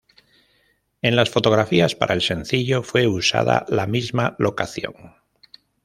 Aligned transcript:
En 1.03 1.15
las 1.15 1.29
fotografías 1.29 1.93
para 1.93 2.15
el 2.15 2.21
sencillo 2.23 2.81
fue 2.81 3.05
usada 3.05 3.65
la 3.69 3.85
misma 3.85 4.35
locación. 4.39 4.95